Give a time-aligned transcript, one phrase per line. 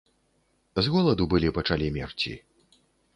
[0.87, 2.33] З голаду былі пачалі мерці.